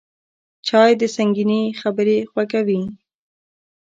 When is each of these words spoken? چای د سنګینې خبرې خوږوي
چای 0.67 0.91
د 1.01 1.03
سنګینې 1.15 1.61
خبرې 1.81 2.17
خوږوي 2.29 2.81